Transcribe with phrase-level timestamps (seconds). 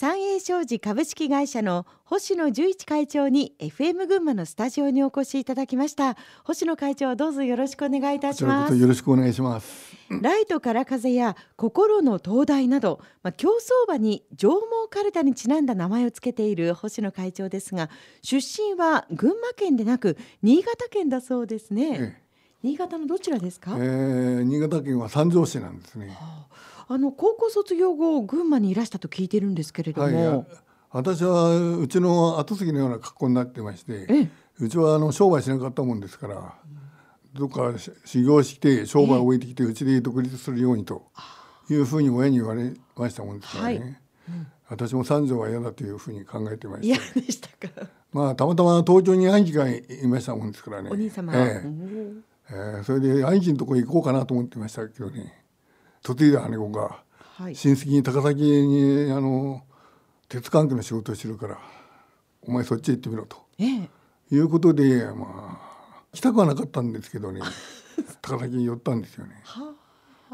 [0.00, 6.16] 三栄商事株式会社の星野十一会長に FM 群馬のスタジオにお越しいただきました。
[6.44, 8.76] 星野会長どうぞよろしくお願いいたします。
[8.76, 9.92] よろしくお願いします。
[10.22, 17.90] ライトから風や心の灯台など、まあ、競走馬に上毛かるたにちなんだ名前をつけている星野会長ですが
[18.22, 22.22] 出身は群馬県でなく新潟県だそうですね、ええ、
[22.62, 26.46] 新潟のどちらですか、えー、新潟県は三条市なんですね、は
[26.88, 26.94] あ。
[26.94, 30.46] あの高校卒業後群馬にいらしたと聞いてるんですけれども、はい、
[30.90, 34.28] 私はうちの後継ぎのような格好になってまして
[34.58, 36.54] うちはあの商売しなかったもんですから、
[37.32, 37.72] どっか
[38.04, 41.06] 修行して商売を置いてきてうちで独立するようにと
[41.70, 43.84] いうふうに親に言われましたもんですからね、はい。
[43.84, 47.20] うん、私も三条は嫌だというふうに考えてました。
[47.20, 47.86] でしたか？
[48.12, 50.90] まあたまたま東京に兄貴がいましたもんですからね。
[50.90, 55.44] お兄様、えええー、それで兄貴のとこ行こうかなと思ってましたけどね。
[56.06, 59.62] 嫁いだ姉子が、はい、親戚に高崎にあの
[60.28, 61.58] 鉄関係の仕事をしてるから
[62.42, 63.90] お前そっちへ行ってみろと、ええ、
[64.30, 67.40] いうことでまあ来たくはなかったんですけどね。
[68.22, 69.42] 高崎に寄ったんですよね。
[69.44, 69.74] は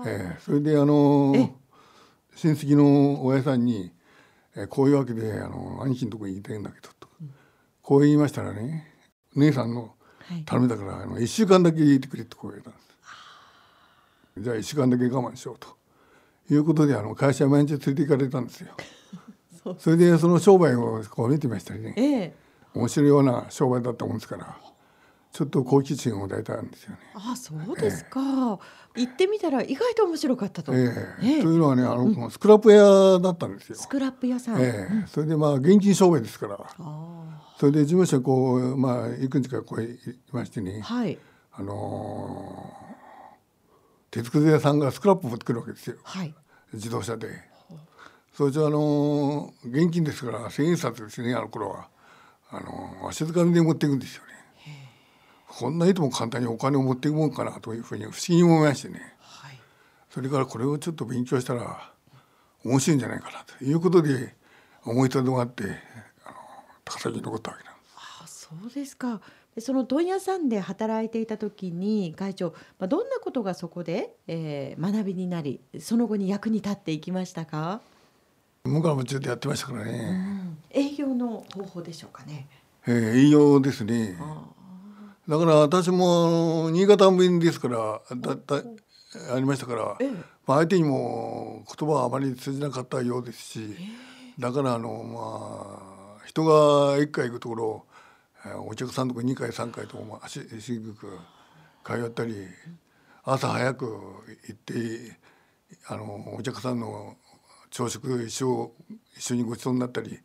[0.06, 1.32] えー、それであの
[2.36, 3.92] 親戚の親さんに、
[4.56, 7.34] えー、こういうわけであの兄貴のとこに行きたいんだけどと、うん、
[7.80, 8.92] こう言いましたらね
[9.36, 9.93] 姉さんの
[10.46, 12.84] 頼みだから、はい、あの1週間だけいてくれってこう言われたんです。
[14.38, 15.84] じゃあ1週間だけ我慢しようと。
[16.50, 18.74] いうことであの会社毎日連れて行かれたんですよ。
[19.78, 22.34] それでその商売をこう見てましたりね、ええ、
[22.74, 24.58] 面白いような商売だったもんですから
[25.34, 26.98] ちょっと好奇心を抱いたんですよね。
[27.12, 28.20] あそうですか、
[28.94, 30.72] え行ってみたら意外と面白かったと。
[30.72, 31.42] ええ。
[31.42, 33.74] というのはねあの、うん、スクラップ屋だったんですよ。
[33.74, 35.06] スクラップ屋さん、ええ。
[35.08, 36.60] それでまあ現金商売ですから。
[37.58, 39.98] それで事務所こうまあいくつかこうい
[40.30, 41.18] ましてね、はい、
[41.52, 42.94] あのー
[44.12, 46.32] 鉄くず屋さんがスクラップ持ってくるわけですよ、はい、
[46.72, 47.26] 自動車で。
[48.32, 51.88] それじゃあの現金ですから千円札ですねあの頃は。
[52.50, 54.33] あの足づかみで持っていくんですよね。
[55.58, 59.58] こんないとも簡単にお金を持っていくもんかなというふうに不思議に思いましてね、はい、
[60.10, 61.92] それからこれをちょっと勉強したら
[62.64, 64.34] 面白いんじゃないかなということで
[64.84, 65.64] 思い立てがあって
[66.24, 66.36] あの
[66.84, 67.94] 高崎に残ったわけなんです。
[67.96, 69.20] あそうですか。
[69.60, 72.50] その問屋さんで働いていた時に会長、
[72.80, 77.80] まあ、どんなことがそこで、えー、学びになりその後に役に立っていきましたか？
[78.64, 82.48] 僕はもちろんやってましたからね、うん、営業の方法でしょうかね、
[82.88, 84.18] えー、営業ですね
[85.28, 88.62] だから私も新潟弁ですからだだ
[89.32, 90.10] ありましたから、ええ、
[90.46, 93.76] まあ、相手にも言葉はあまり通じなかったようですし、
[94.38, 97.84] え、だからあのまあ人が一回行くところ
[98.66, 101.18] お客さんとか2回3回とか足しぐく
[101.84, 102.34] 通ったり
[103.22, 103.86] 朝早く
[104.46, 105.16] 行って
[105.86, 107.16] あのお客さんの
[107.70, 108.72] 朝食一緒
[109.16, 110.18] 一緒にごちそうになったり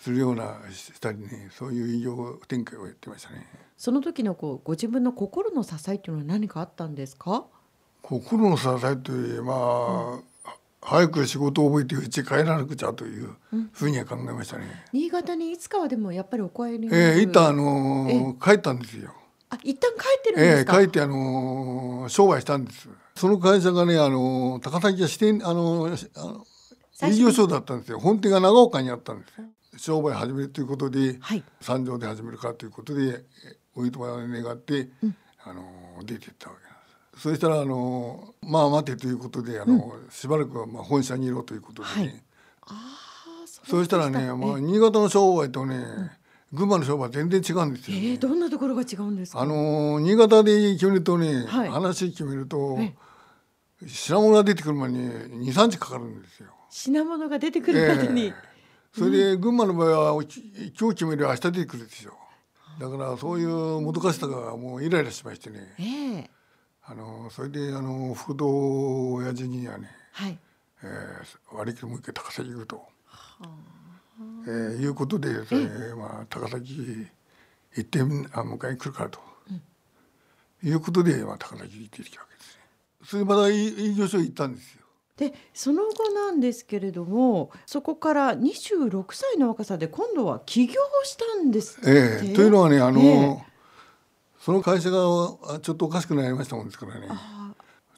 [0.00, 3.46] するようなしたりねそういう医療展開をやってましたね。
[3.76, 7.44] その時のこうご自分の心の支えっていうのは何かあったんですか？
[8.02, 10.24] 心の支えというまあ、うん
[10.80, 13.36] 早く仕事を覚えてうち帰らなくちゃという
[13.72, 14.84] ふうには考えましたね。
[14.92, 19.12] 新潟にいつかはでもやっぱりお帰りええー、一旦あのー、帰ったんですよ。
[19.50, 20.78] あ一旦帰ってるんですか？
[20.80, 22.88] ええー、帰ってあのー、商売したんです。
[23.16, 26.46] その会社がねあの高崎が支店あのあの
[27.02, 27.98] 営業所だったんですよ。
[27.98, 29.44] 本店が長岡にあったんですよ。
[29.78, 33.24] 商売始めるということで、はい、三条で始めるかということで
[33.74, 35.62] おいとま願って、うん、あの
[36.04, 42.22] 出ていったわけそしたらあのまあ待てということであの、うん、しばらくはまあ本社にいろということでね、はい、
[42.62, 45.84] あそうしたらね、まあ、新潟の商売とね、
[46.52, 49.40] 群馬の商売全然違うんですよ、ね、えー、どんなところが違うんですか？
[49.40, 52.78] あの新潟で決めるとね、はい、話決めると
[53.86, 54.98] 品物が出てくる前に
[55.52, 56.48] 23日かかるんですよ。
[56.70, 58.34] 品物が出てくるまでに、えー、
[58.98, 62.14] それで群馬の場合は今日決める明日出てくるんですよ
[62.80, 66.38] だからそういうもどかしさがもうイライラしましてね、えー
[66.90, 70.38] あのそれであの福道親父にはね、はい。
[70.82, 72.82] えー、割り切りもう一回高崎行くと、は
[74.46, 77.06] えー、いうことで、えーまあ、高崎
[77.76, 79.18] 行ってあ迎えに来るからと、
[79.50, 82.62] うん、いうことで、まあ、高崎行ってきたわけですね。
[83.04, 84.77] それでまた営業所行ったんですよ。
[85.18, 90.74] でその後なんですけれどもそこから26歳の若さで今度は起業
[91.04, 93.48] したんですええというのはねあの、えー
[94.48, 94.96] その会社が
[95.60, 97.08] ちょっとおかしくなりましたもんですからね。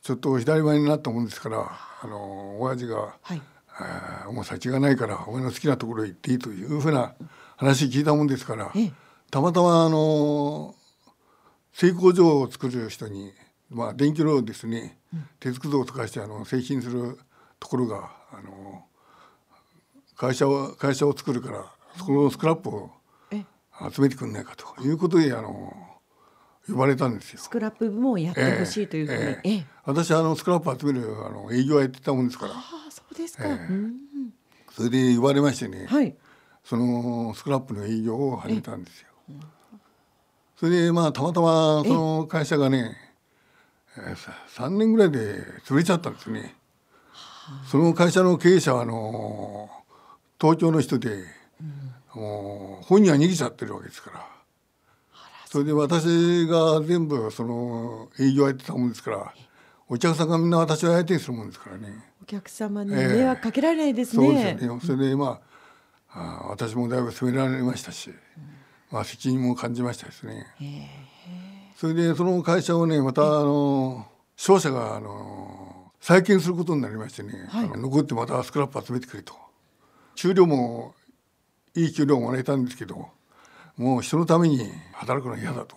[0.03, 1.71] ちょっと左前になったもんですから
[2.03, 3.43] あの親父が、はい
[4.33, 7.15] 「もう先がないから俺の好きなところへ行っていい」というふうな
[7.57, 8.73] 話聞いたもんですから
[9.31, 10.75] たまたまあの
[11.73, 13.33] 製工場を作る人に、
[13.71, 14.99] まあ、電気炉ですね、
[15.39, 17.19] 鉄くずを溶かしてあの製品する
[17.59, 18.85] ところがあの
[20.17, 21.65] 会社を会社を作るから
[21.97, 22.91] そのスクラップを
[23.93, 25.73] 集めてくんないかということであの
[26.69, 27.39] 呼ばれたんですよ。
[27.41, 32.53] スクラップ部門をやってほしいというふうに、えーえー、私あのスクラップ集めるあの営業はやってたもんですから。
[32.55, 33.93] あそうですか、えー、
[34.73, 36.15] それで言われましてね、はい、
[36.65, 39.09] そのスクラップの営業を始めたんですよ。
[40.57, 43.10] それでまあたまたまその会社がね、えー、
[43.97, 46.55] 3年ぐらいで潰れちゃったんですね。
[47.71, 49.69] その会社の経営者はあの
[50.41, 51.25] 東京の人で、
[52.15, 54.27] うん、もう本人は逃げちゃってるわけですから。
[55.47, 59.35] それで私が全部その営業やってたもんですから
[59.89, 62.05] お客さんがみんな私を相手にするもんですからね。
[62.23, 64.81] お客様に迷惑かけられないですね、えー、そうですよね。
[64.81, 65.51] それでまあ
[66.13, 68.17] あ私もだいぶ責められましたし、うん、
[68.93, 70.67] まあ責任も感じましたですね、えー、
[71.81, 74.06] それでその会社をねまたあの
[74.37, 79.32] 商社があの再建することになりましてね、はい、残ってまたスクラップ集めてくれと。
[80.15, 80.94] 給料も
[81.75, 83.09] いい給料ももらえたんですけど
[83.79, 85.75] もう人のために働くのは嫌だと。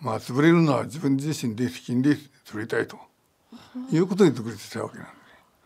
[0.00, 2.98] まあ潰れるのは自分自身で責任で潰れたいと。
[3.92, 5.12] いうことで独立したわけなんで。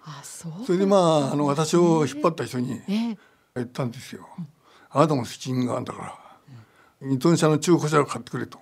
[0.04, 0.52] あそう。
[0.66, 0.98] それでま
[1.30, 3.16] ああの私を引っ張った人に言
[3.64, 4.28] ったんですよ。
[4.90, 6.18] あなたも責任があるんだから、
[7.00, 8.58] 二トン車の中古車を買ってくれと。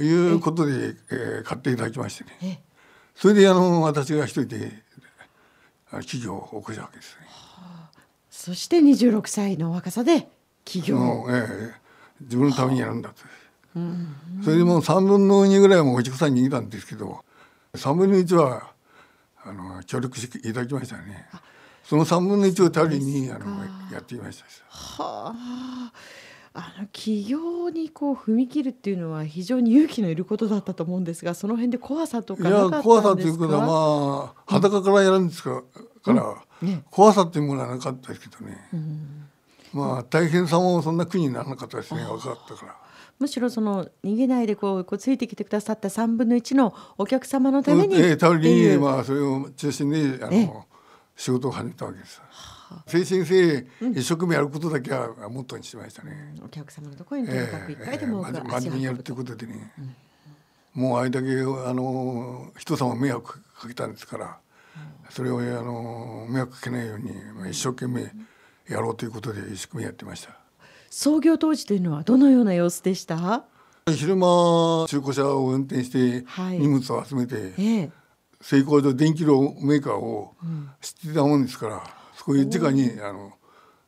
[0.00, 2.62] いうことで、えー、買っていただきましてね。
[3.14, 4.82] それであの私が一人で
[5.90, 7.26] 企業を起こしたわけですね。
[8.30, 10.28] そして26歳の若さで
[10.64, 11.74] 企業、ええ、
[12.20, 13.22] 自分のためにやるんだと、
[13.76, 17.24] うん、それでもう3分の2ぐらいはもうお客さんに逃げたんですけど
[17.74, 18.70] 3分の1は
[19.44, 21.28] あの協力していただきましたね。
[21.84, 23.46] その3分の1を頼りにあの
[23.92, 24.44] やっていました。
[24.68, 25.92] はあ
[26.58, 35.62] あの企業にこう踏み切るっていうのは非常に勇気のいることだったと思うんですがその辺で怖さとかいや怖さということはまあ裸からやるんですか
[36.06, 36.14] ら、
[36.60, 36.68] うん。
[36.68, 38.56] ね、怖さっていうものはなかったですけどね。
[38.72, 39.28] うん。
[39.74, 42.76] まあ大変さもそんな苦にならなかったですね分かったから。
[43.18, 50.66] むしろその逃げないでこうこうついてきてくださった3分の1のお客様のためにええ、頼りにまあそれを中心にあの
[51.16, 52.22] 仕事を始めたわけです。
[52.86, 56.34] 精神性一生懸命やることだけはモットーにしてましたね。
[56.44, 59.72] お客様のところにとにかく一回でも、えー、真面目にやるということでね、
[60.74, 64.38] うん、もうあれだけあの人様迷惑かけたんですから、
[65.06, 68.26] うん、それをあの迷惑かけないように、まあ、一生懸命、うん
[68.68, 70.36] やろうということで一生懸命やってました。
[70.90, 73.44] 創業当時というのはどのような様子でした？
[73.88, 76.26] 昼間中古車を運転して
[76.58, 77.90] 荷物を集めて、はいええ、
[78.40, 80.34] 成功上電気炉メーカーを
[80.80, 81.80] 知ってたもんですから、うん、
[82.26, 83.32] そういう直にあの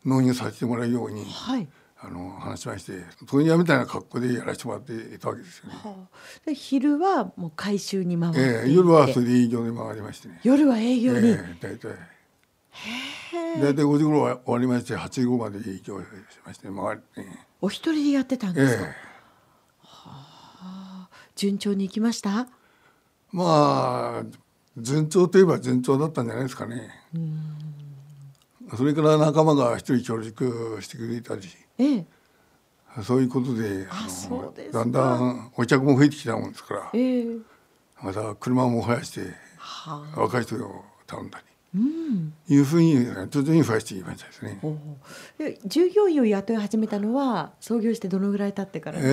[0.05, 1.69] 納入させてもらうように、はい、
[2.00, 2.93] あの話しまして
[3.26, 5.75] 問屋みたいな格好でやらせてもらっていたわけですよね。
[5.82, 10.40] はあ、で昼はもう回収に回ってええ、夜はそれで営業に回りましてね。
[10.44, 11.90] 夜は営業に、ええ、大体。
[13.61, 16.06] 大体5時頃終わりまして8時頃まで営業し
[16.46, 18.94] まして回り、ね、お一人でやってたんですか、えは
[19.82, 22.46] あ、順調にいきました？
[23.32, 24.25] まあ
[24.76, 26.88] 順調といえば順調だったんじゃないですかね
[28.76, 31.43] それから仲間が一人協力してくれたり、
[31.79, 32.05] ええ、
[33.03, 33.87] そういうことで
[34.73, 37.26] だんだんお客も増えてきたもんですから、ええ、
[38.03, 39.20] また車も増やして、
[39.56, 41.44] はあ、若い人を頼んだり。
[42.49, 42.94] いうふうに
[43.31, 44.59] 徐々に増やしていきましたですね。
[45.67, 49.05] 従業員を雇い始めたのは創業してどのぐらい経ってからええ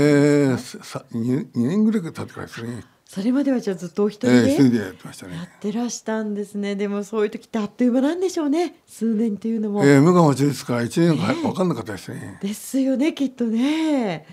[0.54, 2.86] ー、さ 2, 2年ぐらい経ってからですね。
[3.08, 5.36] それまではじゃあずっとお一人で、えー、でやってましたね。
[5.36, 6.76] やってらしたんですね。
[6.76, 8.76] でもそういう時ってあっという間なんでしょうね。
[8.88, 9.86] 数年というのも。
[9.86, 12.40] ええー、無我夢中ですから一年か分かんなかったですね。
[12.42, 14.26] ですよねきっとね。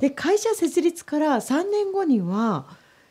[0.00, 2.66] で会社設立から三年後には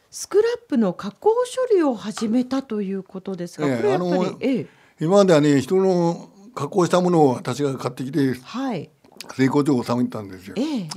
[0.09, 4.67] スクラップの加工処理を始めたということですが、これやっぱり、ええ、
[5.01, 8.89] 今まではね人の加工したものを私が買ってきて、はい、
[9.35, 10.55] 成功上を収めたんですよ。
[10.57, 10.87] ええ、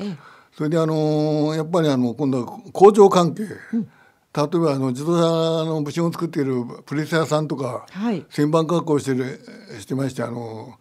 [0.57, 3.43] それであのやっぱりあの今度は工場関係、
[3.75, 3.88] うん、
[4.32, 9.40] 例えばあの自動車の部品を作っているプレス屋さんとか、はい、旋盤加工してる
[9.80, 10.75] してましてあの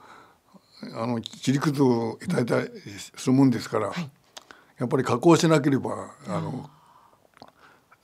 [0.95, 2.69] あの切り崩をいただいたり
[3.15, 4.09] するもんですから、はい、
[4.77, 6.69] やっぱり加工しなければあの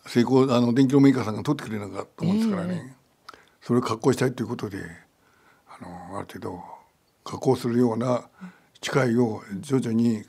[0.07, 2.95] 成功あの電気のメーカーさんが取ってくれなかったもんですからね、
[3.31, 4.79] えー、それを加工したいということで
[5.67, 6.63] あのある程度
[7.23, 8.27] 加工するような
[8.81, 10.23] 機械を徐々に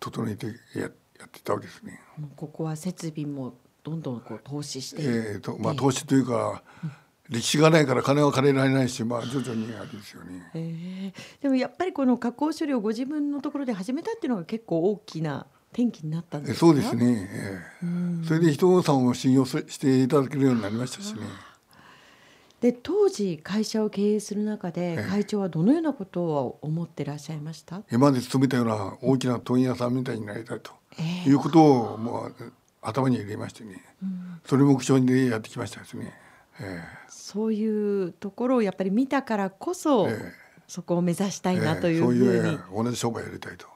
[0.00, 0.88] 整えてやや
[1.26, 2.00] ってたわけですね。
[2.36, 3.54] ここは設備も
[3.88, 6.62] どんどんこう投資してえーとまあ、投資というか、
[7.28, 17.28] 歴史がないから金は借りられないし、まあ、徐々にあれですよね、えー、でもやっぱりこの加工処理をご自分のところで始めたっていうのが結構大きな転機になったんですそうですね、
[17.82, 21.20] えー、それで人さんを信用していただけるようになりましたしね。
[22.60, 30.72] で当時会社を経営する中で会長はどのようなことを思ってらっしゃいました、今まで勤めたような大きな問屋さんみたいになりたいと、
[31.24, 36.12] いうことをもう頭に入れましてね、うん、それ目標にやってきましたですね。
[36.60, 40.32] えー、そういうところをやっぱり見たからこそ、えー、
[40.66, 43.66] そこを目指したいなというふうに、えー、そういう同じ商売やりたいと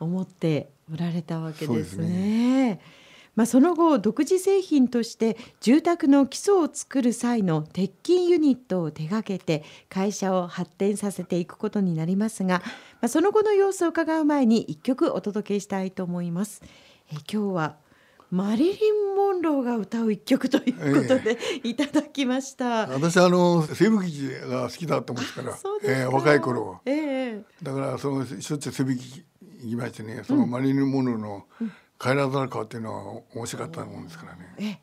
[0.00, 2.80] 思っておられたわけですね。
[3.34, 12.62] まあ、その後独自製品として住宅の基礎を作る際の鉄筋ユニットを手掛けて会社を発展させていくことになりますが、
[13.00, 16.62] まあ、その後の様子を伺う前に一曲お届けしたいと思います。
[17.12, 17.76] え今日は
[18.30, 22.86] マリリン・モンローが歌う一曲ということで、いただきました。
[22.86, 29.24] 私あの西部劇が好きだったもんですから、えー、若い頃、えー、だからそのしょっちゅう西部劇
[29.62, 31.46] 行きましてね、そのマリリン・モンローの
[31.98, 34.54] 帰らざるかっていうのは面白かったもんですからね。
[34.58, 34.76] えー、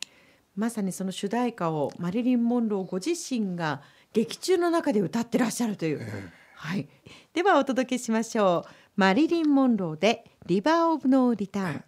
[0.55, 5.99] まさにその主題歌をマリリン・モンローご自身が劇中の中で歌ってらっしゃるという。
[6.01, 6.89] えー、はい。
[7.33, 8.71] ではお届けしましょう。
[8.95, 11.83] マリリン・モンローでリバー・オブ・ノー・リターン。